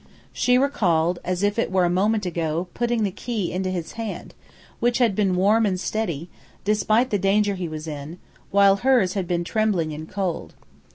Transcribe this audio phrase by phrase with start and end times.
[0.33, 4.33] She recalled, as if it were a moment ago, putting the key into his hand,
[4.79, 6.27] which had been warm and steady,
[6.65, 8.17] despite the danger he was in,
[8.49, 10.55] while hers had been trembling and cold.